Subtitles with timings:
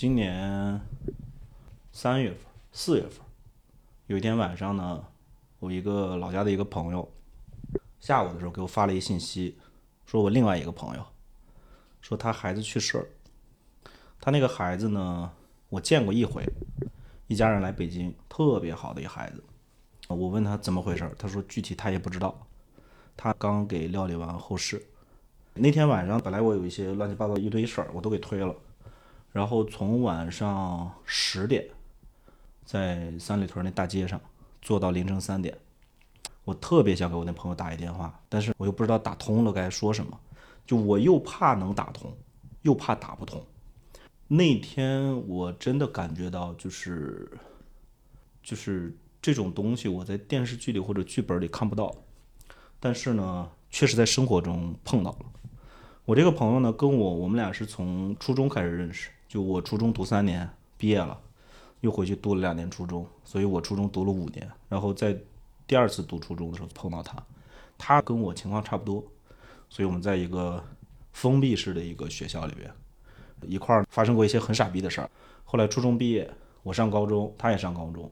[0.00, 0.80] 今年
[1.90, 2.38] 三月份、
[2.70, 3.18] 四月份，
[4.06, 5.04] 有一天晚上呢，
[5.58, 7.10] 我一个老家的一个朋友，
[7.98, 9.58] 下午的时候给我发了一信息，
[10.06, 11.04] 说我另外一个朋友，
[12.00, 13.04] 说他孩子去世了。
[14.20, 15.32] 他那个孩子呢，
[15.68, 16.44] 我见过一回，
[17.26, 19.42] 一家人来北京，特别好的一孩子。
[20.06, 22.46] 我问他怎么回事，他说具体他也不知道，
[23.16, 24.80] 他刚给料理完后事。
[25.54, 28.54] 那天晚上本来我有一些乱七八糟一堆事儿，我都给推了。
[29.32, 31.64] 然后从晚上十点，
[32.64, 34.20] 在三里屯那大街上
[34.62, 35.56] 坐到凌晨三点，
[36.44, 40.18] 我特别想给我那朋友打一电话，但是我又不知道打通了该说什么，
[40.66, 42.10] 就我又怕能打通，
[42.62, 43.44] 又怕打不通。
[44.26, 47.30] 那天我真的感觉到，就是
[48.42, 51.94] 就是这种东西，我在电视剧里或者剧本里看不到，
[52.80, 55.18] 但是呢，确实在生活中碰到了。
[56.04, 59.10] 我这个朋友呢，跟我我们俩是从初中开始认识。
[59.28, 61.20] 就我初中读三年，毕业了，
[61.80, 64.50] 又回去读了两年初中，所以我初中读了五年。
[64.70, 65.16] 然后在
[65.66, 67.22] 第二次读初中的时候碰到他，
[67.76, 69.04] 他跟我情况差不多，
[69.68, 70.64] 所以我们在一个
[71.12, 72.72] 封闭式的一个学校里边，
[73.42, 75.10] 一块儿发生过一些很傻逼的事儿。
[75.44, 76.28] 后来初中毕业，
[76.62, 78.10] 我上高中，他也上高中，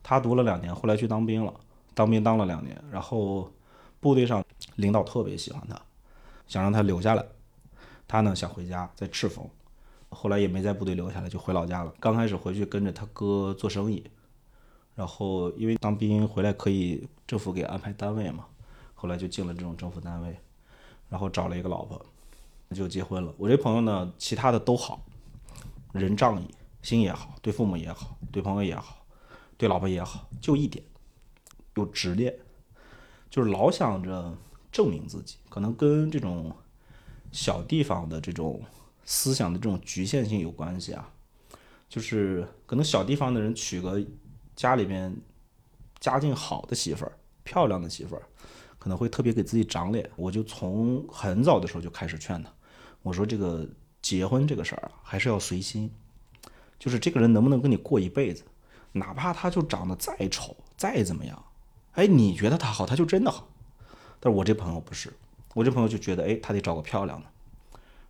[0.00, 1.52] 他读了两年，后来去当兵了，
[1.92, 3.50] 当兵当了两年，然后
[3.98, 4.44] 部队上
[4.76, 5.76] 领导特别喜欢他，
[6.46, 7.24] 想让他留下来，
[8.06, 9.44] 他呢想回家，在赤峰。
[10.14, 11.92] 后来也没在部队留下来，就回老家了。
[11.98, 14.04] 刚开始回去跟着他哥做生意，
[14.94, 18.44] 然后因为当兵回来可以政府给安排单位嘛，
[18.94, 20.38] 后来就进了这种政府单位，
[21.08, 22.04] 然后找了一个老婆，
[22.74, 23.32] 就结婚了。
[23.38, 25.02] 我这朋友呢，其他的都好，
[25.92, 26.46] 人仗义，
[26.82, 29.04] 心也好，对父母也好，对朋友也好，
[29.56, 30.84] 对老婆也好，就一点，
[31.76, 32.38] 有执念，
[33.30, 34.36] 就是老想着
[34.70, 36.52] 证明自己，可能跟这种
[37.32, 38.60] 小地方的这种。
[39.04, 41.10] 思想的这种局限性有关系啊，
[41.88, 44.00] 就是可能小地方的人娶个
[44.54, 45.14] 家里边
[45.98, 48.22] 家境好的媳妇儿、漂亮的媳妇儿，
[48.78, 50.08] 可能会特别给自己长脸。
[50.16, 52.52] 我就从很早的时候就开始劝他，
[53.02, 53.66] 我说这个
[54.00, 55.90] 结婚这个事儿啊，还是要随心，
[56.78, 58.44] 就是这个人能不能跟你过一辈子，
[58.92, 61.44] 哪怕他就长得再丑、再怎么样，
[61.92, 63.48] 哎，你觉得他好，他就真的好。
[64.20, 65.12] 但是我这朋友不是，
[65.54, 67.26] 我这朋友就觉得，哎，他得找个漂亮的，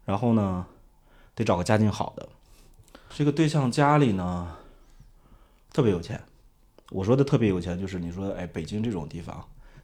[0.04, 0.66] 然后呢？
[1.34, 2.28] 得找个家境好的，
[3.10, 4.56] 这个对象家里呢
[5.72, 6.22] 特别有钱。
[6.90, 9.42] 我说的特别有钱，就是你说哎，北京这种地方，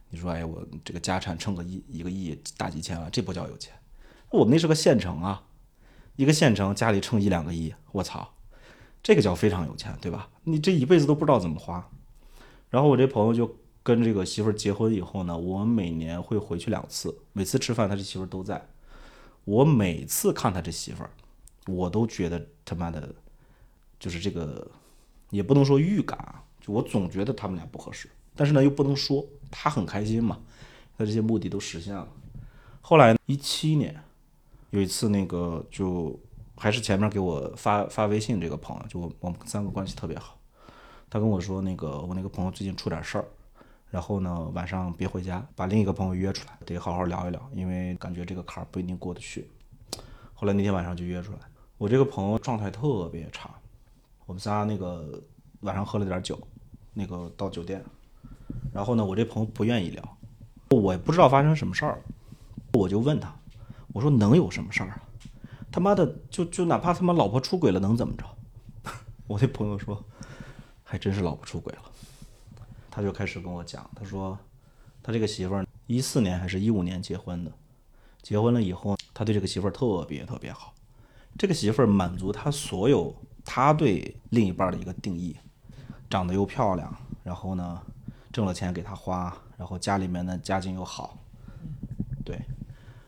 [0.09, 3.73] 你说哎，我这个家产挣个亿一个亿大几千万，这不叫有钱。
[4.29, 5.43] 我们那是个县城啊，
[6.15, 8.35] 一个县城家里挣一两个亿，我操，
[9.01, 10.29] 这个叫非常有钱，对吧？
[10.43, 11.89] 你这一辈子都不知道怎么花。
[12.69, 18.67] 然后我这朋友就跟这个媳妇儿结婚以后呢，我每年会回去两次，每次吃饭他这媳妇儿都在。
[19.45, 21.09] 我每次看他这媳妇儿。
[21.67, 23.13] 我都觉得他妈的，
[23.99, 24.65] 就是这个，
[25.29, 30.39] 也不能说预感啊，就我总觉得他们俩不合适，但是呢又不能说，他很开心嘛，
[30.97, 32.07] 他这些目的都实现了。
[32.81, 33.95] 后来一七年
[34.71, 36.19] 有一次，那个就
[36.55, 40.39] 还是前面给我发发微信这个朋友，就我们三个关系特别好，
[41.09, 43.25] 他跟我说那个我那个朋友最近出点事儿，
[43.91, 49.47] 然后呢晚上别回家，把另一个朋友约出来，得好好聊一聊，因为感觉这个坎儿不一定过得去。
[50.39, 51.39] 后来那天晚上就约出来。
[51.77, 53.53] 我这个朋友状态特别差，
[54.25, 55.21] 我们仨那个
[55.59, 56.39] 晚上喝了点酒，
[56.93, 57.83] 那个到酒店，
[58.73, 60.17] 然后呢，我这朋友不愿意聊，
[60.69, 62.01] 我也不知道发生什么事儿，
[62.71, 63.35] 我就问他，
[63.89, 65.03] 我说能有什么事儿啊？
[65.69, 68.23] 他妈的，就就哪怕他妈老婆出轨了能怎么着？
[69.27, 70.01] 我那朋友说，
[70.85, 71.81] 还真是老婆出轨了，
[72.89, 74.39] 他就开始跟我讲，他说
[75.03, 77.51] 他这个媳妇儿一四年还是一五年结婚的，
[78.21, 80.73] 结婚了以后，他对这个媳妇儿特别特别好。
[81.37, 83.13] 这个媳妇儿满足他所有
[83.43, 85.35] 他对另一半的一个定义，
[86.09, 86.89] 长得又漂亮，
[87.21, 87.81] 然后呢，
[88.31, 91.17] 挣了钱给他花，然后家里面的家境又好，
[92.23, 92.39] 对，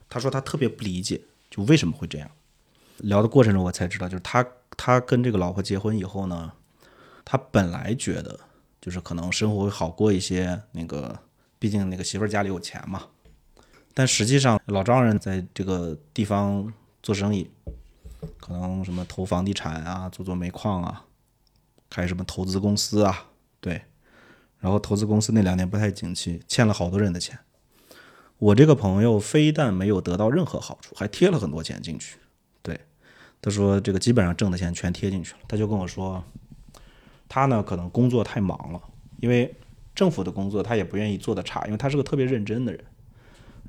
[0.09, 2.29] 他说他特别不理解，就为什么会这样。
[2.97, 4.45] 聊的过程中我才知道，就是他
[4.75, 6.51] 他跟这个老婆结婚以后呢，
[7.23, 8.37] 他本来觉得
[8.81, 11.17] 就是可能生活会好过一些，那个
[11.57, 13.07] 毕竟那个媳妇儿家里有钱嘛，
[13.93, 16.71] 但实际上老丈人在这个地方
[17.03, 17.49] 做生意。
[18.39, 21.05] 可能什么投房地产啊，做做煤矿啊，
[21.89, 23.29] 开什么投资公司啊，
[23.59, 23.81] 对。
[24.59, 27.39] 然后投资公司那两年不太景气，欠了好多人的钱。
[28.37, 32.17] 我这个朋友非但没有得到任何好处，还贴了很多钱进去。
[32.61, 32.79] 对，
[33.41, 35.39] 他说这个基本上挣的钱全贴进去了。
[35.47, 36.23] 他就跟我说，
[37.27, 38.79] 他呢可能工作太忙了，
[39.19, 39.51] 因为
[39.95, 42.85] 政府的工作他也不愿意做的差，因为他是个特别认真的人。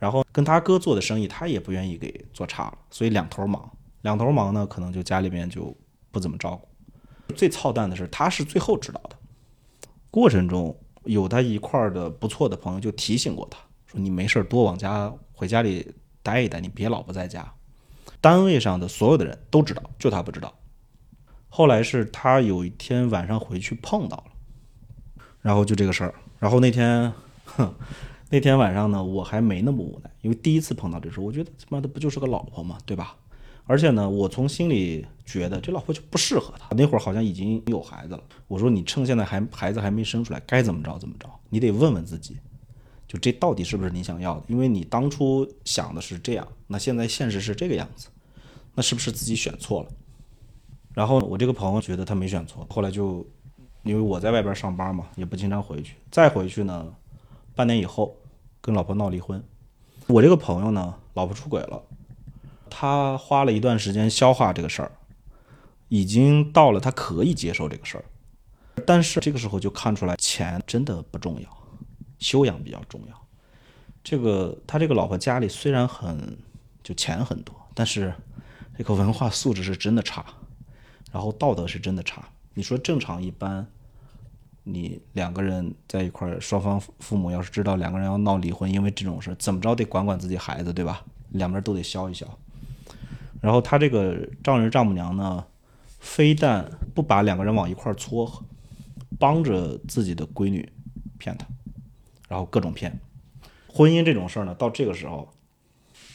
[0.02, 3.70] 然后跟他哥做的生意，他也不愿意给做差了，所以两头忙。
[4.00, 5.72] 两头忙呢，可能就家里面就
[6.10, 7.34] 不怎么照顾。
[7.36, 9.16] 最操蛋的是，他是最后知道的，
[10.10, 17.54] 过程中有他一块儿的不错的朋友就提醒过他说：“你没事多往家回家里待一待，你别老不在家。”
[18.20, 20.52] 单位上的所有的人都知道，就他不知道。
[21.48, 26.12] 后来是他有一天晚上回去碰到了，然后就这个事儿。
[26.40, 27.12] 然后那天，
[27.44, 27.72] 哼，
[28.32, 33.14] 那天晚上呢，我还没那么无奈，因为第一次碰到这事，我觉得他妈的不就是个老婆嘛，对吧？
[33.66, 36.74] 而且呢，我从心里觉得这老婆就不适合他。
[36.74, 38.22] 那会儿好像已经有孩子了。
[38.48, 42.38] 我说你趁现在还孩子还没生出来，该怎么着怎么着，你得问问自己。
[43.06, 44.44] 就这到底是不是你想要的？
[44.48, 48.08] 因为你当初想的是这样，那现在现实是这个样子，
[48.74, 49.90] 那是不是自己选错了？
[50.94, 53.26] 然后我这个朋友觉得他没选错，后来就
[53.82, 55.96] 因为我在外边上班嘛，也不经常回去。
[56.10, 56.90] 再回去呢，
[57.54, 58.16] 半年以后
[58.62, 59.44] 跟老婆闹离婚。
[60.06, 61.82] 我这个朋友呢，老婆出轨了，
[62.70, 64.92] 他花了一段时间消化这个事儿，
[65.88, 68.04] 已经到了他可以接受这个事儿，
[68.86, 71.48] 但是这个时候就看出来钱真的不重要。
[72.18, 73.26] 修养比较重要。
[74.04, 76.38] 这个他这个老婆家里虽然很
[76.82, 78.14] 就钱很多，但是
[78.78, 80.24] 这个文化素质是真的差，
[81.10, 82.28] 然后道德是真的差。
[82.54, 83.66] 你说正常一般，
[84.64, 91.04] 你两个人在一块儿，双方父母要是知道两个人要闹离婚，因为这种事怎么着得管管自己孩子，对吧？
[91.30, 92.26] 两边都得消一消。
[93.40, 95.44] 然后他这个丈人丈母娘呢，
[95.98, 98.44] 非但不把两个人往一块儿撮合，
[99.18, 100.70] 帮着自己的闺女
[101.18, 101.46] 骗他。
[102.28, 103.00] 然后各种骗，
[103.68, 105.28] 婚姻这种事儿呢，到这个时候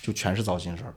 [0.02, 0.96] 就全是糟心事儿，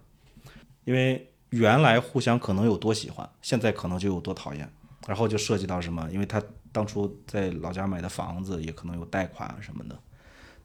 [0.85, 4.70] 因为原来互相可能有多喜欢，现在可能就有多讨厌，
[5.08, 6.08] 然后就涉及到什么？
[6.12, 6.41] 因为他
[6.72, 9.99] 当初在老家买的房子也可能有贷款什么的，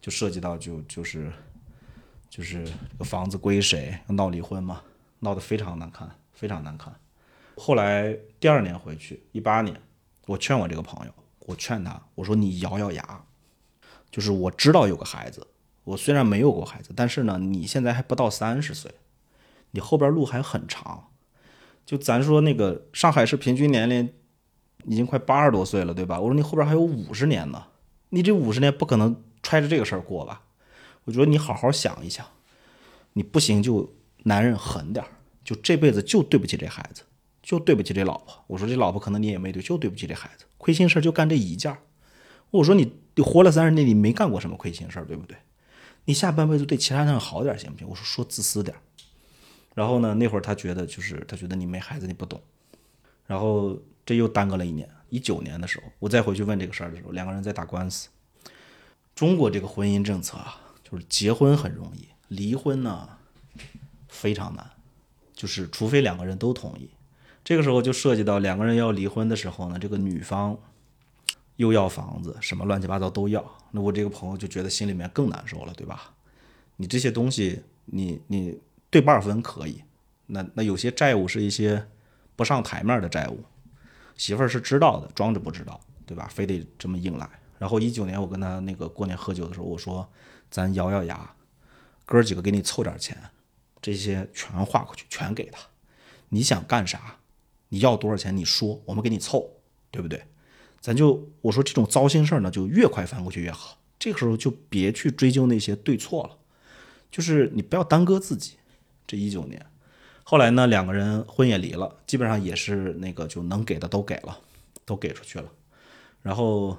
[0.01, 1.31] 就涉及到就就是
[2.29, 4.81] 就是这个房子归谁，闹离婚嘛，
[5.19, 6.93] 闹得非常难看，非常难看。
[7.57, 9.79] 后来第二年回去，一八年，
[10.27, 13.25] 我劝我这个朋友，我劝他，我说你咬咬牙。
[14.11, 15.45] 就是我知道有个孩子，
[15.83, 18.89] 我虽然没有过孩子，但是呢，你现在还不到三十岁，
[19.71, 21.09] 你后边路还很长。
[21.85, 24.13] 就咱说那个上海市平均年龄
[24.87, 26.19] 已经快八十多岁了，对吧？
[26.19, 27.63] 我说你后边还有五十年呢，
[28.09, 30.41] 你这五十年不可能揣着这个事儿过吧？
[31.05, 32.25] 我觉得你好好想一想，
[33.13, 33.93] 你不行就
[34.23, 35.11] 男人狠点儿，
[35.43, 37.03] 就这辈子就对不起这孩子，
[37.41, 38.43] 就对不起这老婆。
[38.47, 41.77] 我说这老婆可能你也没对，就对不起这孩子，亏心事儿就干这一件。
[42.51, 42.93] 我说你。
[43.17, 45.37] 你活了三十年，你没干过什么亏心事儿，对不对？
[46.03, 47.87] 你下半辈子对其他人好点儿行不行？
[47.87, 48.79] 我说说自私点儿
[49.73, 52.41] 然后呢，那会儿他觉得就是他觉得你没孩子，你不懂。
[53.25, 58.09] 然后这又耽搁了一年，一九年的时候，我再回去问这个事儿的时候，两个人在打官司。
[59.15, 63.09] 中国这个婚姻政策啊，就是结婚很容易，离婚呢
[64.07, 64.65] 非常难，
[65.33, 66.89] 就是除非两个人都同意。
[67.43, 70.57] 这个时候就涉及到两个人要离婚的时候呢，这个女方。
[71.57, 73.41] 又要房子，什么乱七八糟都要，
[73.71, 76.13] 那我这个朋友就觉得心里面更难受了，对吧？
[76.75, 78.59] 你这些东西，你你
[78.89, 79.81] 对半分可以，
[80.25, 81.87] 那那有些债务是一些
[82.35, 83.41] 不上台面的债务，
[84.17, 86.27] 媳妇儿是知道的，装着不知道，对吧？
[86.31, 87.29] 非得这么硬来。
[87.57, 90.07] 然后一九年我跟他那个过年喝酒的时候，我说
[90.49, 91.35] 咱咬咬牙，
[92.05, 93.17] 哥几个给你凑点钱，
[93.81, 95.59] 这些全划过去，全给他。
[96.29, 97.17] 你想干啥？
[97.69, 98.35] 你要多少钱？
[98.35, 99.49] 你说，我们给你凑，
[99.89, 100.23] 对不对？
[100.81, 103.77] 咱就我说这种糟心事儿呢，就越快翻过去越好。
[103.97, 106.37] 这个时候就别去追究那些对错了，
[107.09, 108.57] 就是你不要耽搁自己。
[109.07, 109.65] 这一九年，
[110.27, 114.35] 后来呢，两个人婚也离了，基本上也是那个就能给的都给了，
[114.83, 115.47] 都给出去了。
[116.23, 116.75] 然后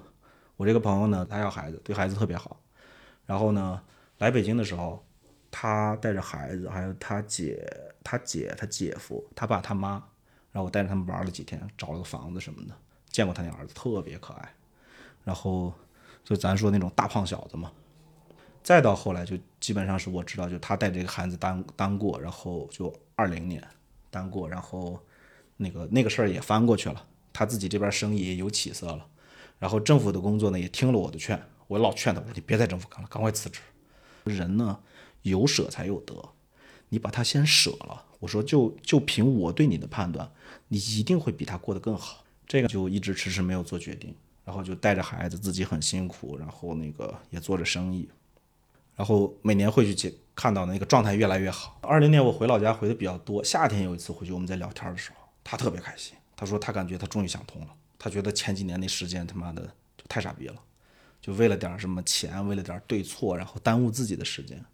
[0.56, 2.60] 我这个朋友呢，他要孩子，对孩子特别好。
[3.24, 3.80] 然后呢，
[4.18, 5.00] 来北京的时候，
[5.48, 7.64] 他带着孩子，还有他姐、
[8.02, 9.92] 他姐、他姐夫、他爸、他妈，
[10.50, 12.74] 然后我带着他们玩了几天，找了个房子什么的。
[13.08, 14.54] 见过他那儿子特别可爱，
[15.22, 15.72] 然后
[16.24, 17.70] 就咱说那种大胖小子嘛。
[18.66, 23.64] 再到后来就基本上是我知道，就他带这个孩子单单过，然后就二零年
[24.10, 24.98] 单过，然后
[25.56, 29.06] 那个那个事儿也翻过去了，他自己这边生意也有起色了，
[29.60, 33.60] 然后政府的工作呢也听了我的劝，我老劝他，我说你别在政府干了，赶快辞职。
[34.24, 34.80] 人呢
[35.22, 36.30] 有舍才有得，
[36.88, 40.28] 你把他先舍了，我说就就凭我对你的判断，
[40.66, 42.24] 你一定会比他过得更好。
[42.48, 44.12] 这个就一直迟迟没有做决定，
[44.44, 48.08] 然后就带着孩子，自己很辛苦，然后那个也做着生意，
[48.96, 51.78] 然后每年回去见，看到那个状态越来越好。
[51.82, 59.62] 二零年我回老家回的比较多，夏天有一次回去，我们在聊天的时候，他特别开心，他说他感觉他终于想通了，他觉得前几年那时间他妈的
[59.96, 60.56] 就太傻逼了，
[61.20, 64.64] 就为了点什么钱，为了点对错，然后耽误自己的时间。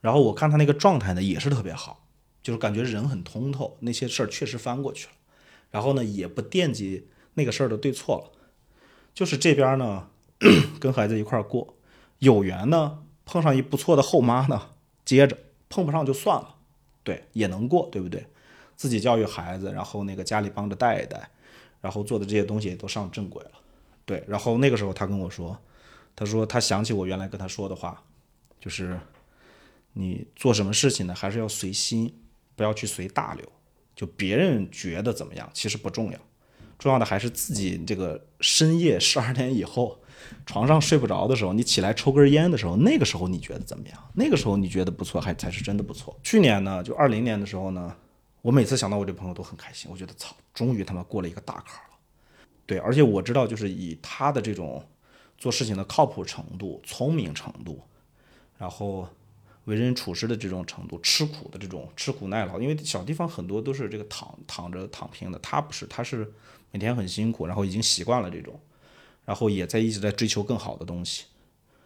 [0.00, 2.06] 然后我看他那个状态呢，也是特别好，
[2.42, 5.12] 就是感觉人很通透，那些事儿确实翻过去了。
[5.70, 8.32] 然后呢也不惦记那个事儿的对错了，
[9.14, 10.08] 就是这边呢
[10.80, 11.76] 跟孩子一块儿过，
[12.18, 14.68] 有缘呢碰上一不错的后妈呢，
[15.06, 15.34] 接着
[15.70, 16.54] 碰不上就算了，
[17.02, 18.26] 对，也能过，对不对？
[18.76, 21.30] 自己教育孩子，然后那个家里帮着带一带，
[21.80, 23.52] 然后做的这些东西也都上正轨了，
[24.04, 24.22] 对。
[24.28, 25.58] 然后那个时候他跟我说，
[26.14, 28.04] 他说他想起我原来跟他说的话，
[28.60, 29.00] 就是
[29.94, 32.14] 你做什么事情呢，还是要随心，
[32.54, 33.50] 不要去随大流。
[33.96, 36.18] 就别人觉得怎么样，其实不重要，
[36.78, 40.01] 重要的还是自己这个深夜十二点以后，
[40.46, 43.98] 床上睡不着的时候，你起来抽根烟的时候，那个时候你觉得怎么样？
[44.14, 46.18] 那个时候你觉得不错，还才是真的不错。
[46.22, 47.94] 去年呢，就二零年的时候呢。
[48.42, 51.96] 我每次想到我这朋友都很开心，我觉得操，终于他妈过了一个大坎儿了。
[52.66, 54.84] 对，而且我知道，就是以他的这种
[55.38, 57.80] 做事情的靠谱程度、聪明程度，
[58.58, 59.08] 然后
[59.66, 66.28] 为人处事的这种程度、吃苦的这种吃苦耐劳，因为小地方很多都是这个躺躺着躺平的，他不是，他是
[66.72, 68.58] 每天很辛苦，然后已经习惯了这种，
[69.24, 71.24] 然后也在一直在追求更好的东西。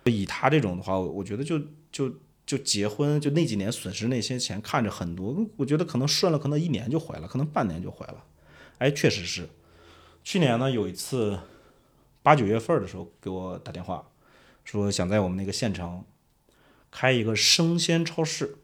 [0.04, 2.14] 以他这种的话，我觉得就就。
[2.46, 8.24] 就结婚，就那几年损失那些钱，看着很多，我觉得可能顺了，可能一年就回了，可能半年就回了。
[8.78, 9.48] 哎，确实是。
[10.22, 11.40] 去年呢，有一次
[12.22, 14.08] 八九月份的时候给我打电话，
[14.62, 16.04] 说想在我们那个县城
[16.92, 18.58] 开一个生鲜超市。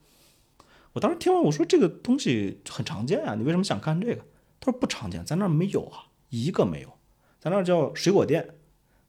[0.92, 4.22] 我当时听完我说这个东西很常见啊，你为什么想干这个？
[4.60, 6.98] 他说不常见，咱那儿没有啊，一个没有。
[7.40, 8.54] 咱那儿叫水果店、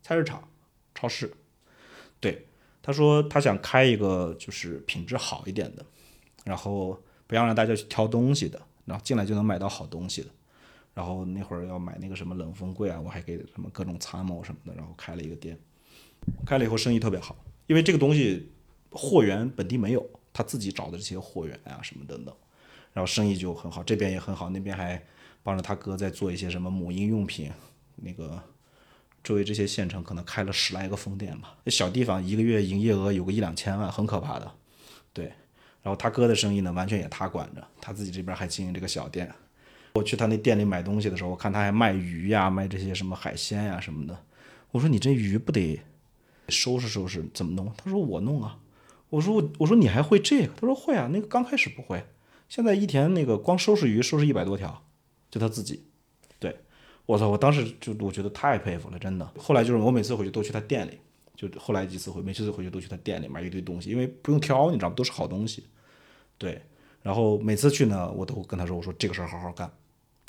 [0.04, 0.48] 菜市场、
[0.94, 1.34] 超市，
[2.20, 2.46] 对。
[2.86, 5.86] 他说他想开一个就是品质好一点的，
[6.44, 10.28] 然后不要让大家去挑东西的，然后进来就能买到好东西的。
[10.94, 15.58] 然后那会儿要买那个什么冷风柜啊，我还给什么各种参谋什么的，然后开了一个店。
[16.46, 18.52] 开了以后生意特别好，因为这个东西
[18.92, 22.36] 货源本地没有，他自己找的这些货源啊什么等等，
[22.92, 25.02] 然后生意就很好，这边也很好，那边还
[25.42, 27.50] 帮着他哥在做一些什么母婴用品，
[27.96, 28.44] 那个。
[29.24, 34.52] 周围这些县城可能开了十来个分店吧，那小地方一个月营业额有个一两千万，很可怕的。
[35.14, 35.26] 对，
[35.82, 39.34] 然后他哥的生意呢，完全也他管着，他自己这边还经营这个小店。
[39.94, 44.18] 我去他那店里买东西的时候，我看他还卖鱼呀，卖这些什么海鲜呀什么的。
[44.72, 45.80] 我说你这鱼不得
[46.50, 47.72] 收拾收拾，怎么弄？
[47.78, 48.60] 他说我弄啊。
[49.10, 50.54] 我说我我说你还会这个？
[50.60, 52.04] 他说会啊，那个刚开始不会，
[52.50, 54.84] 现在一天那个光收拾鱼收拾一百多条，
[55.30, 55.84] 就他自己。
[57.06, 57.28] 我操！
[57.28, 59.30] 我当时就我觉得太佩服了，真的。
[59.38, 60.98] 后来就是我每次回去都去他店里，
[61.36, 64.96] 就后来几次回，每次回去都去他店里买一堆东西，因为不用挑，你知道吗？
[64.96, 65.66] 都是好东西。
[66.38, 66.62] 对，
[67.02, 69.70] 然后每次去呢，我都跟他说：“我说这个事儿好好干，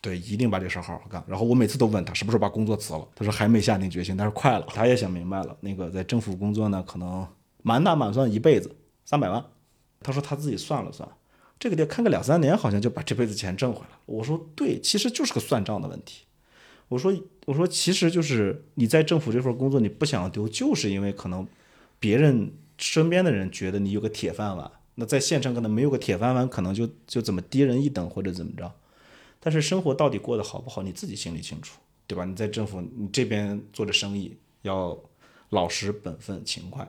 [0.03, 4.67] 对，一定把这事儿好好干。”然后我每次都问他什么时候把工作辞了，他说还没下定决心，但是快了。
[4.69, 7.27] 他也想明白了，那个在政府工作呢，可能
[7.63, 9.45] 满打满算一辈子三百万。
[10.01, 11.09] 他说他自己算了算，
[11.59, 13.99] 这个店开个两三年，好像就把这辈子钱挣回来了。
[14.07, 16.25] 我说对，其实就是个算账的问题。
[16.89, 17.13] 我说，
[17.47, 21.47] 我说，其实就是你在政府这份工作，你不想丢，就是因为可能
[21.99, 28.73] 别人身边的人觉得你有个铁饭碗，那在县城可能没有个铁饭碗，可能就就怎么低人一等或者怎么着。
[29.41, 32.25] 但是生活到底过得好不好，你自己心里清楚，对吧？
[32.25, 34.99] 你在政府，你这边做着生意要
[35.51, 36.89] 老实本分勤快，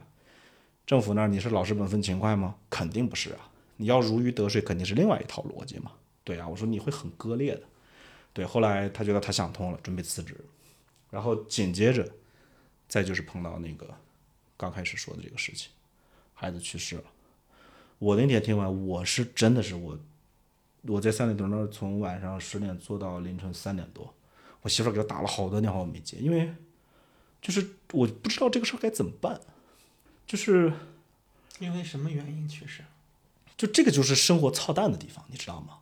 [0.86, 2.56] 政府那儿你是老实本分勤快吗？
[2.70, 3.50] 肯定不是啊！
[3.78, 5.92] 你要如鱼得水，肯定是另外一套逻辑嘛。
[6.24, 7.62] 对啊，我说你会很割裂的。
[8.36, 10.36] 对，后来他觉得他想通了，准备辞职，
[11.10, 12.06] 然后紧接着，
[12.86, 13.90] 再就是碰到那个
[14.58, 15.72] 刚开始说的这个事情，
[16.34, 17.04] 孩子去世了。
[17.98, 19.98] 我那天听完，我是真的是我，
[20.82, 24.14] 我在三里屯那儿从晚上十点坐到凌晨三点多，
[24.62, 26.54] 我媳妇儿给我打了好多电话我没接，因为
[27.42, 29.40] 就是我不知道这个事儿该怎么办，
[30.28, 30.74] 就是
[31.60, 32.84] 因为什么原因去世？
[33.56, 35.80] 就这个就是生活操蛋的地方，你知道吗？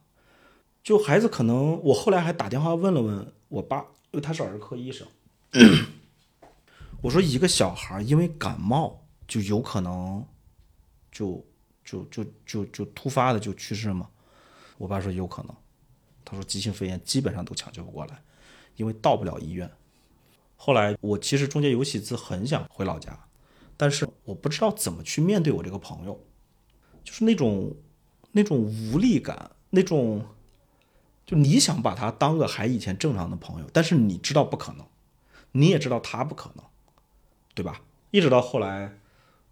[0.83, 3.79] 就孩子可能，我后来还打电话问了问我爸，
[4.11, 5.07] 因为他是儿科医生。
[7.01, 10.25] 我说一个小孩因为感冒就有可能，
[11.09, 11.41] 就
[11.85, 14.09] 就就就就突发的就去世吗？
[14.77, 15.55] 我爸说有可能。
[16.25, 18.21] 他说急性肺炎基本上都抢救不过来，
[18.75, 19.71] 因为到不了医院。
[20.57, 23.17] 后来我其实中间有几次很想回老家，
[23.77, 26.19] 但是我不知道怎么去面对我这个朋友，
[27.05, 27.73] 就是那种
[28.33, 30.25] 那种无力感，那种。
[31.25, 34.85] 就你想把他当个还以前正常的朋友，但是你知道不可能，
[35.53, 36.65] 你也知道他不可能，
[37.55, 37.81] 对吧？
[38.11, 38.97] 一直到后来，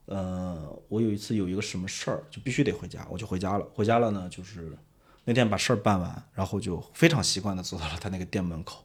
[0.06, 3.66] 呃，我有一次有一个什么事儿，就必须得回家，我就回家了。
[3.74, 4.78] 回家了呢，就是
[5.24, 8.84] 那天把事儿办完，然后就非常习惯的走到了他那个店门口，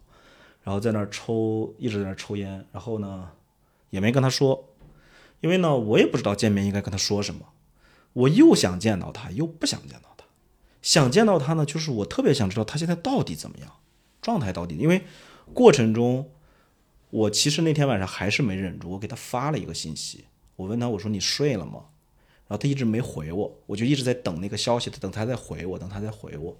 [0.62, 3.32] 然后在那儿抽，一直在那儿抽烟，然后呢
[3.90, 4.68] 也没跟他说，
[5.40, 7.40] 因为呢我也不知道见面应该跟他说什么，
[8.12, 10.15] 我又想见到他，又不想见到。
[10.86, 13.68] 想见到他呢，就是我特别想知道他现在到底怎么样，
[14.22, 15.02] 状态到底，因为
[15.52, 16.30] 过程中，
[17.10, 21.86] 我其实那天晚上还是没忍住，我给他发了一个信息，我问他我说你睡了吗？
[22.46, 26.56] 然后他一直没回我，我就一直在等那个消息，等他再回我，等他再回我。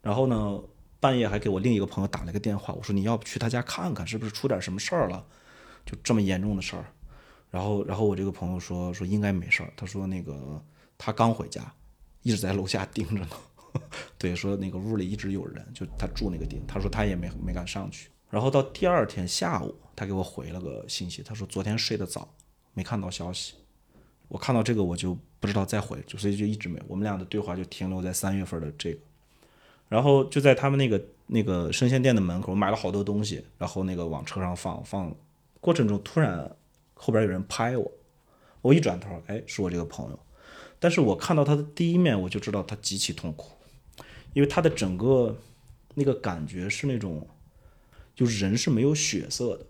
[0.00, 0.60] 然后呢，
[0.98, 5.24] 半夜还给我另一个朋友打了个电话，我说你要不去他家看看，是不是出点什么事儿了？
[5.86, 6.84] 就这么严重的事儿。
[7.48, 10.60] 然后，然后我这个朋友说说应该没事儿，他说那个
[10.98, 11.72] 他刚回家，
[12.22, 13.28] 一直在楼下 盯着呢。
[14.18, 18.08] 对，说那个屋里一直有人，就他住那个地方，他说他也没没敢上去。
[18.30, 22.34] 然后到第二天下午，他给我回了个信息，他说昨天睡得早，
[22.74, 23.54] 没看到消息。
[24.28, 26.80] 我看到这个我就不知道再回，就所以就一直没。
[26.88, 29.00] 我们俩的对话就停留在三月份的这个，
[29.88, 35.14] 然后就在他们那个那个生鲜店的门口买了好多东西，然后那个往车上放放，
[35.60, 36.50] 过程中突然
[36.94, 37.92] 后边有人拍我，
[38.62, 40.18] 我一转头，哎，是我这个朋友，
[40.78, 43.52] 但是我看到他的第一面，我就知道他极其痛苦，
[44.32, 45.36] 因为他的整个
[45.94, 47.26] 那个感觉是那种，
[48.14, 49.66] 就人是没有血色的，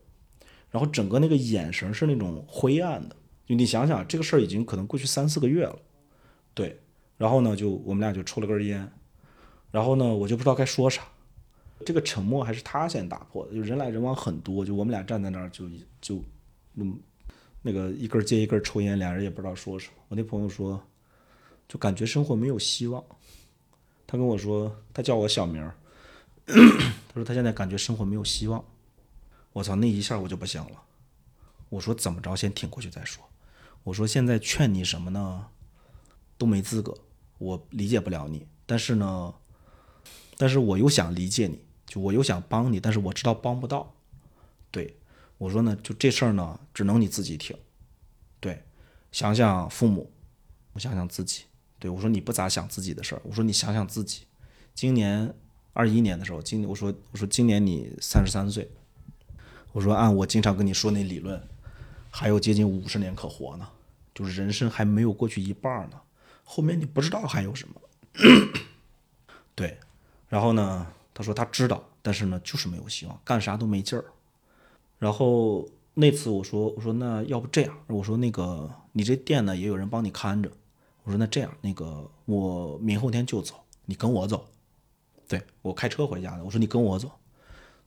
[0.71, 3.17] 然后整个那个眼神是那种灰暗的。
[3.45, 5.79] 就你想想，这个事儿已经可能过去三四个月了，
[6.55, 6.79] 对。
[7.19, 8.91] 然后呢，就我们俩就抽了根烟，
[9.71, 11.03] 然后呢，我就不知道该说啥。
[11.85, 15.69] 这个沉默还是他先打破的，就人来人往很多，就我们俩站在那儿，就
[16.01, 16.23] 就
[16.75, 16.99] 嗯，
[17.63, 19.95] 那个一根接一根抽烟，俩人也不知道说什么。
[20.09, 20.81] 我那朋友说，
[21.69, 23.05] 就感觉生活没有希望。
[24.13, 25.75] 他跟我说，他叫我小名儿，
[26.45, 28.63] 他说他现在感觉生活没有希望。
[29.55, 30.83] 我操，那一下我就不行了。
[31.71, 33.25] 我说怎么着，先挺过去再说。
[33.85, 35.47] 我说现在劝你什么呢？
[36.37, 36.95] 都没资格，
[37.39, 38.47] 我理解不了你。
[38.67, 39.33] 但是呢，
[40.37, 43.95] 但是我又想理解你，就我又想帮你，但是我知道帮不到。
[44.71, 44.99] 对，
[45.39, 47.57] 我说呢，就这事儿呢，只能你自己挺。
[48.41, 48.63] 对，
[49.11, 50.13] 想想父母，
[50.75, 51.45] 我想想自己。
[51.83, 53.23] 对我说你不咋想自己的事儿。
[53.25, 54.21] 我说你想想自己。
[54.73, 55.35] 今年
[55.73, 58.71] 二一年的时候，今年我说我说今年你三十三岁。
[59.73, 61.43] 我说按我经常跟你说那理论。
[62.15, 63.67] 还有接近五十年可活呢，
[64.15, 65.99] 就是人生还没有过去一半呢，
[66.45, 67.81] 后面你不知道还有什么。
[69.57, 69.79] 对，
[70.29, 74.05] 然后呢，他说他知道，但是呢，就是没有希望，干啥都没劲儿。
[74.99, 80.53] 然后那次我说我说那要不这样，我说那个你这店呢也有人帮你看着，
[81.05, 84.49] 我说那这样那个我明后天就走，你跟我走。
[85.29, 87.11] 对我开车回家的，我说你跟我走。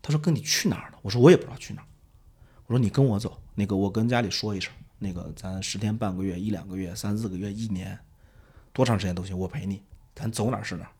[0.02, 0.98] 他说跟你去哪儿呢？
[1.02, 1.88] 我说我也不知道去哪儿。
[2.66, 7.98] 我说你跟我走，那个我跟家里说一声，那个咱十天半个月、一两个月、三四个月、一年，
[8.74, 9.84] 多长时间都行，我陪你，
[10.16, 10.92] 咱走哪是哪，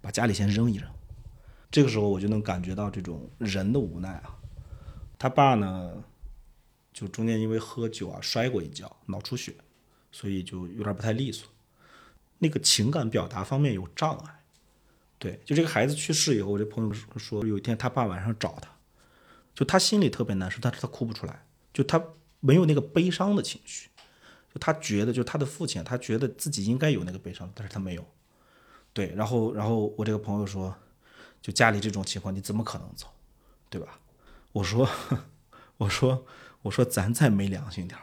[0.00, 0.90] 把家里先扔一扔。
[1.70, 4.38] 这个时候我就能感觉到这种人的无奈啊。
[5.18, 6.02] 他爸呢，
[6.92, 9.54] 就中间因为喝酒啊摔过一跤，脑出血，
[10.10, 11.48] 所以就有点不太利索，
[12.38, 14.42] 那个情感表达方面有障碍。
[15.18, 18.70] 对，就这个孩子去世以后，我这朋友说，有一天他爸晚上找他。
[19.54, 22.02] 就他心里特别难受，但是他哭不出来，就他
[22.40, 23.88] 没有那个悲伤的情绪，
[24.52, 28.06] 就他觉得，就他的父亲，他觉得自己应该有那个悲伤，但是他没有。
[28.92, 30.76] 对，然后，然后我这个朋友说，
[31.40, 33.06] 就家里这种情况，你怎么可能走，
[33.70, 33.98] 对吧？
[34.52, 34.86] 我说，
[35.78, 36.26] 我说，
[36.60, 37.98] 我说，咱再没良心点，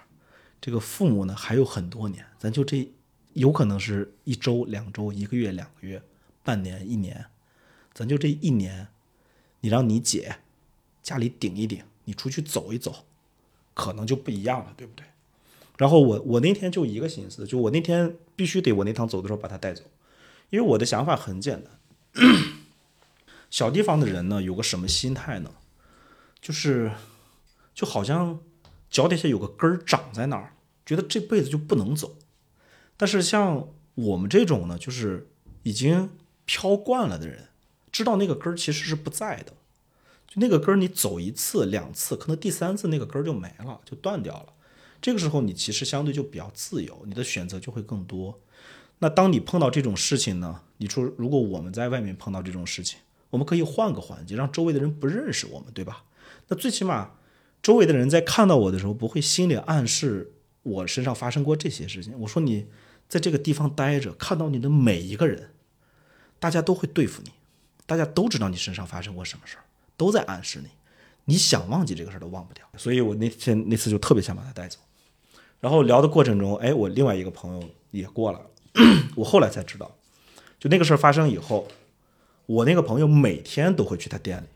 [0.63, 2.89] 这个父母呢还有很多年，咱就这
[3.33, 6.01] 有可能是一周、两周、一个月、两个月、
[6.41, 7.25] 半年、一年，
[7.93, 8.87] 咱就这一年，
[9.59, 10.37] 你让你姐。
[11.01, 13.03] 家里顶一顶，你出去走一走，
[13.73, 15.05] 可能就不一样了，对不对？
[15.77, 19.83] 然后我我那天就一个心思，就我那天必须得我那趟走的时候把他带走，
[20.49, 22.23] 因为我的想法很简单。
[23.49, 25.51] 小地方的人呢，有个什么心态呢？
[26.39, 26.89] 就是
[27.75, 28.39] 就好像
[28.89, 30.52] 脚底下有个根儿长在那儿，
[30.85, 32.15] 觉得这辈子就不能走。
[32.97, 35.27] 但是像我们这种呢，就是
[35.63, 36.09] 已经
[36.45, 37.49] 飘惯了的人，
[37.91, 39.53] 知道那个根儿其实是不在的。
[40.27, 44.47] 就那个根儿，你走一次两次，可能第三次那个根儿就没了，就断掉了。
[45.01, 48.39] 这个时候你其实相对就比较自由，你的选择就会更多。
[48.99, 50.61] 那当你碰到这种事情呢？
[50.77, 56.05] 你说如果我们在外面碰到这种事情，我们可以换个环境，让周围的人不认识我们，对吧？
[56.47, 57.11] 那最起码
[57.61, 62.13] 周围的人在看到我的时候，不会心里暗示我身上发生过这些事情。
[62.19, 62.65] 我说你
[63.07, 65.51] 在这个地方待着，看到你的每一个人，
[66.39, 67.31] 大家都会对付你，
[67.85, 69.63] 大家都知道你身上发生过什么事儿。
[69.95, 70.69] 都在暗示你，
[71.25, 74.79] 你想忘记这个事儿都忘不掉，所以我那天那次就特别想把他带走。
[75.59, 78.45] 然后聊的过程中，哎，我另外一个朋友也过来了。
[79.15, 79.95] 我后来才知道，
[80.59, 81.67] 就那个事儿发生以后，
[82.47, 84.47] 我那个朋友每天都会去他店里，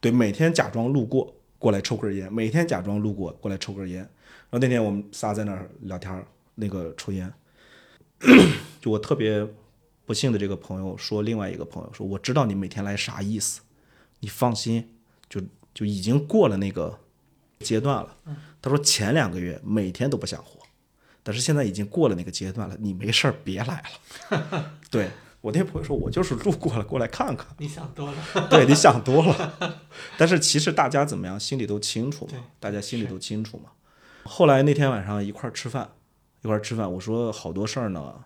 [0.00, 4.08] 对，每天假装路过过来抽根烟，每天假装路过过来抽根烟。
[4.50, 7.32] 然后那天我们仨在那儿聊天，那个抽烟，
[8.80, 9.46] 就我特别
[10.04, 13.60] 不幸的这个朋友说，另外一个朋友说，我知道你每天来啥意思。
[14.22, 14.86] 你放心，
[15.30, 15.40] 就
[15.72, 16.98] 就已经过了那个
[17.60, 18.16] 阶段了。
[18.60, 20.60] 他说前两个月每天都不想活，
[21.22, 23.82] 但是现在已经过了那个阶段了，你没事儿别来
[24.28, 24.72] 了。
[24.90, 25.08] 对
[25.40, 27.46] 我那朋友说，我就是路过了，过来看看。
[27.56, 28.48] 你想多了。
[28.50, 29.78] 对，你想多了。
[30.18, 33.70] 但是其实大家怎么样，心里都清楚嘛对，大家心里都清楚嘛。
[34.24, 35.90] 后来那天晚上一块儿吃饭，
[36.42, 38.24] 一块儿吃饭，我说好多事儿呢，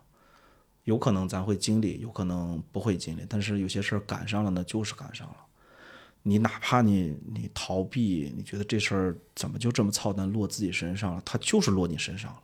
[0.84, 5.36] 有可能咱会经历，有可能不会经历，但是有些事儿赶上了呢，就是赶上了。
[6.26, 11.22] 你哪怕你你逃避，你觉得这事儿怎么就这么操蛋落自己身上了？
[11.24, 12.40] 它就是落你身上了。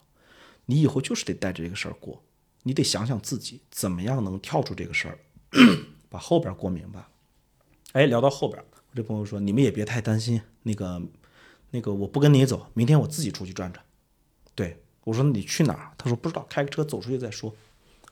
[0.67, 2.23] 你以后就是得带着这个事儿过，
[2.63, 5.19] 你得想想自己怎么样能跳出这个事儿，
[6.09, 7.05] 把后边过明白。
[7.93, 11.03] 哎，聊到后边，我这朋友说你们也别太担心，那个
[11.71, 13.85] 那个我不跟你走，明天我自己出去转转。
[14.55, 15.93] 对我说你去哪儿？
[15.97, 17.55] 他说不知道，开个车走出去再说。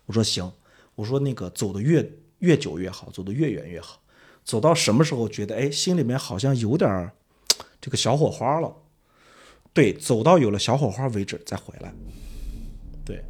[0.07, 0.51] 我说行，
[0.95, 4.01] 我说那个走的越越久越好，走得越远越好。
[4.45, 7.11] 走到什么时候觉得哎心里面好像有点
[7.81, 8.75] 这个小火花了，
[9.75, 11.93] 对，走到有了小火花为止再回来。
[13.05, 13.23] 对，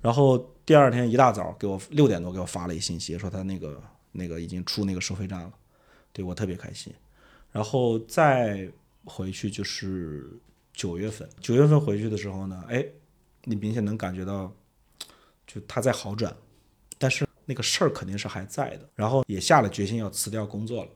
[0.00, 3.82] 然后第二天一大早给我六点多给我发了一信息，说他那个
[4.12, 5.52] 那个已经出那个收费站了，
[6.12, 6.92] 对我特别开心。
[7.52, 8.68] 然后在
[9.04, 10.28] 回去就是
[10.72, 12.84] 九月份，九月份回去的时候呢，哎，
[13.44, 14.52] 你明显能感觉到，
[15.46, 16.34] 就他在好转，
[16.98, 18.88] 但是那个事儿肯定是还在的。
[18.94, 20.90] 然后也下了决心要辞掉工作了，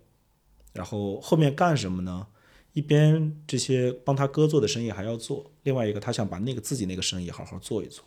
[0.73, 2.27] 然后后面干什么呢？
[2.75, 8.05] 一边这些帮他哥做的生意还要做，另外一个他想把那个自己那个生意好好做一做。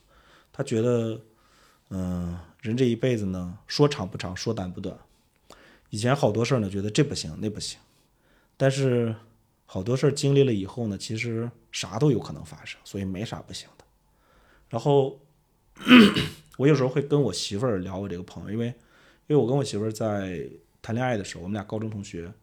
[0.53, 1.19] 他觉得，
[1.89, 4.97] 嗯、人这一辈子呢，说长不长，说短不短。
[5.89, 7.79] 以前好多事儿呢，觉得这不行那不行，
[8.55, 9.13] 但是
[9.73, 13.85] 好多事儿经历了以后呢，其实啥都有可能发生，所以没啥不行的。
[14.67, 15.17] 然后
[16.57, 18.73] 我有时候会跟我媳妇儿聊我这个朋友，因为因
[19.27, 20.45] 为我跟我媳妇儿在
[20.81, 22.33] 谈恋爱的时候，我们俩高中同学，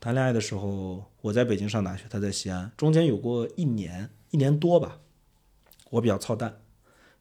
[0.00, 5.00] 谈恋爱的时候我在北京上大学，她在西安，中间有过一年一年多吧，
[5.90, 6.62] 我比较操蛋，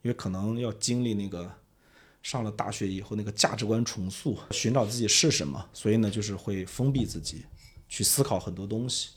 [0.03, 1.51] 因为可能要经历那个
[2.21, 7.43] 上了大学以后那个价值观重塑，寻找自己是什么，所以呢就是会封闭自己，
[7.89, 9.09] 去思考很多东西。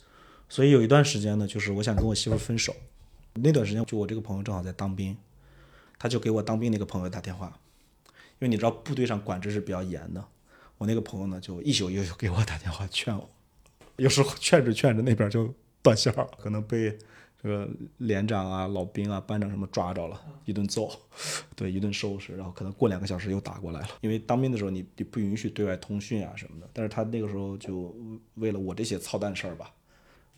[0.48, 2.74] 所以有一段时间呢，就是我想跟我媳妇分手，
[3.34, 5.16] 那段时间就我这个朋友正好在当兵，
[5.98, 7.58] 他就给我当兵那个朋友打电话，
[8.38, 10.24] 因为你知道部队上管制是比较严的，
[10.78, 13.28] 我那个朋友呢就一宿一宿给我打电话劝我，
[13.96, 16.96] 有时候劝着劝着那边就断线儿，可能被
[17.42, 20.90] 这个连长啊、老兵啊、班长什么抓着了，一顿揍，
[21.54, 23.88] 对，一顿收拾，然后可能过两个小时又打过来了。
[24.00, 27.94] 因为当兵的时候你你不允许对外通讯啊什么的，但是他那个时候就
[28.34, 29.72] 为了我这些操蛋事儿吧，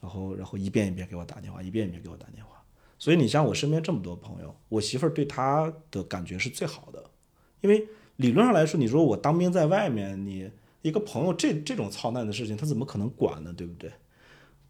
[0.00, 2.62] 然后然后一遍一遍给我打电话，一遍一遍给我打电话。
[2.98, 7.04] 所以你像我身边这么多朋友，我媳妇儿对他的感觉是最好的，
[7.60, 10.50] 因为理论上来说，你说我当兵在外面，你
[10.82, 13.52] 一个朋友这这种操蛋的事情，他怎么可能管呢？
[13.52, 13.92] 对不对？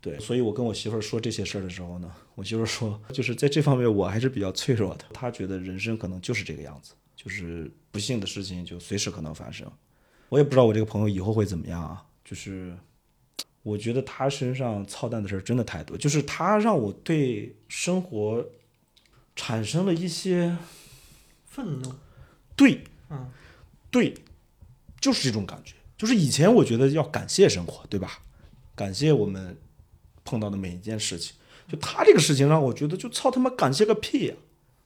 [0.01, 5.05] 对，所以我跟我媳妇儿说这些事儿的时候呢，我媳妇儿说，就是在这方面我还是比较脆弱的。
[5.13, 9.67] 她觉得人生可能就是这个样子，就是不幸的事情就随时可能发生。
[10.29, 12.77] 我也不知道我这个朋友以后会怎么样啊，就是
[13.63, 18.45] 我觉得他身上操蛋的事儿真的太多，就是他让我对生活
[19.37, 20.57] 产生了一些
[21.45, 21.93] 愤怒，
[22.57, 23.31] 对嗯，
[23.91, 24.15] 对，
[25.01, 25.75] 就是这种感觉。
[25.97, 28.21] 就是以前我觉得要感谢生活，对吧？
[28.75, 29.57] 感谢我们
[30.25, 31.35] 碰到的每一件事情。
[31.67, 34.35] 就他这个事情让我觉得，就操他妈感谢个屁呀、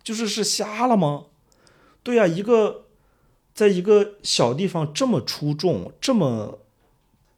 [0.03, 1.27] 就是是瞎了吗？
[2.03, 2.87] 对呀、一个
[3.55, 6.59] 在一个小地方这么出众，这么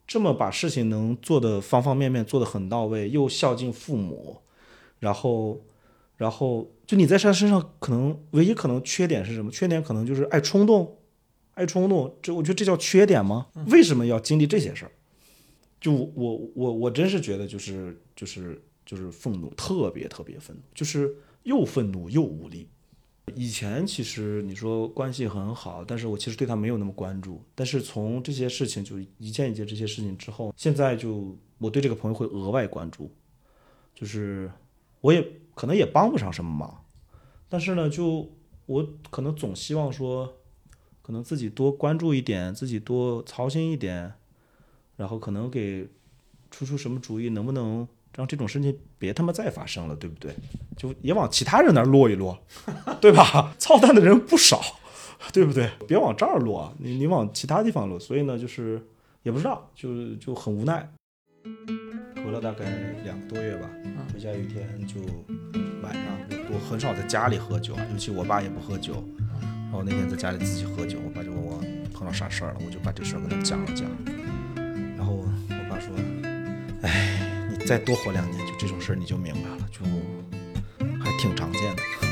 [0.06, 4.38] 这么把事情能做的方方面面做的很到位，又孝敬父母，
[4.98, 5.64] 然后
[6.16, 9.50] 然后就你在他身上可能唯一可能缺点是什么？
[9.50, 10.98] 缺点可能就是爱冲动，
[11.54, 12.16] 爱冲动。
[12.20, 13.46] 这我觉得这叫缺点吗？
[13.68, 14.92] 为什么要经历这些事儿？
[15.80, 22.68] 就我我我真是觉得就是就是就是愤怒，特别特别愤怒，就是又愤怒又无力。
[23.34, 27.42] 以前其实你说关系很好，但是我其实对他没有那么关注。
[27.54, 33.10] 但是从这些事情就一件一件这些事情之后，现在就我对这个朋友会额外关注，
[33.94, 34.50] 就是
[35.00, 36.84] 我也可能也帮不上什么忙，
[37.48, 38.30] 但是呢，就
[38.66, 40.36] 我可能总希望说，
[41.00, 44.12] 可能自己多关注一点，自己多操心一点，
[44.96, 45.88] 然后可能给
[46.50, 50.34] 出出什么主意，能不能让这种事情别他妈再发生了，对不对？
[50.76, 52.38] 就也往其他人那儿落一落，
[53.00, 53.54] 对吧？
[53.58, 54.60] 操蛋的人不少，
[55.32, 55.70] 对不对？
[55.88, 57.98] 别往这儿落，你你往其他地方落。
[57.98, 58.80] 所以呢，就是
[59.22, 60.88] 也不知道，就就很无奈。
[62.14, 62.64] 隔了大概
[63.04, 63.68] 两个多月吧，
[64.12, 65.00] 回家有一天就
[65.82, 69.04] 晚上，我我很少在家里喝酒，尤其我爸也不喝酒。
[69.42, 71.60] 然后那天在家里自己喝酒，我爸就问我
[71.92, 73.86] 碰到啥事儿了，我就把这事儿跟他讲了讲。
[74.96, 75.26] 然后我
[75.68, 75.92] 爸说
[76.82, 77.23] 哎，你
[77.66, 79.80] 再多活两年，就这种事儿你就明白了，就
[81.02, 82.03] 还挺常见的。